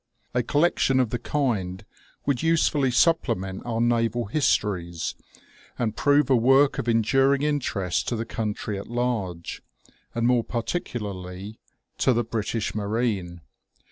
[0.33, 1.85] A collection of the kind
[2.25, 5.13] would usefully supplement our naval histories,
[5.77, 9.61] and prove a work of enduring interest to the country at large,
[10.15, 11.59] and more particularly
[11.99, 13.41] to the British marine.